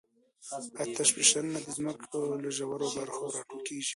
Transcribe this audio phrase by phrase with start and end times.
[0.81, 3.89] آتشفشانونه د ځمکې له ژورو برخو راټوکېږي.